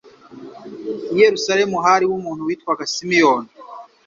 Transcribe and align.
I 1.13 1.15
Yerusalemu 1.23 1.75
hariho 1.85 2.13
umuntu 2.19 2.47
witwaga 2.47 2.83
Simeyoni. 2.93 3.49